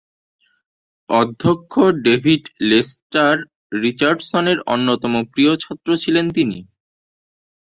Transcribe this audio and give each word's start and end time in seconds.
অধ্যক্ষ 1.09 1.73
David 2.05 2.43
Lester 2.69 3.35
রিচার্ডসনের 3.81 4.59
অন্যতম 4.67 5.13
প্রিয় 5.31 5.53
ছাত্র 5.63 5.89
ছিলেন 6.03 6.25
তিনি। 6.37 6.57